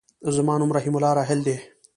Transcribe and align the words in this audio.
زما 0.35 0.53
نوم 0.59 0.71
رحيم 0.77 0.93
الله 0.95 1.11
راحل 1.19 1.39
دی. 1.47 1.57